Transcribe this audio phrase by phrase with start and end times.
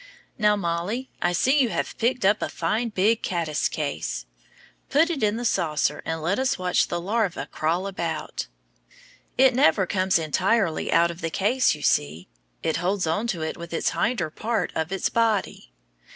[0.39, 4.25] Now, Mollie, I see you have picked up a fine big caddice case.
[4.89, 8.47] Put it in the saucer, and let us watch the larva crawl about.
[9.37, 12.27] It never comes entirely out of the case, you see.
[12.63, 15.71] It holds on to it with the hinder part of its body.